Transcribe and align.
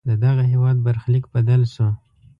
ددغه 0.09 0.43
هېواد 0.53 0.77
برخلیک 0.85 1.25
بدل 1.33 1.61
شو. 1.73 1.87